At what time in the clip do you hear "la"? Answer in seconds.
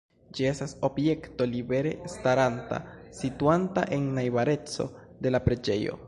5.37-5.43